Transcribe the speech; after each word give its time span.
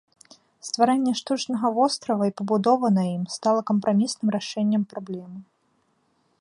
Стварэнне 0.67 1.11
штучнага 1.19 1.67
вострава 1.75 2.23
і 2.31 2.33
пабудовы 2.41 2.87
на 2.97 3.03
ім 3.15 3.23
стала 3.37 3.61
кампрамісным 3.73 4.27
рашэннем 4.37 4.83
праблемы. 4.95 5.39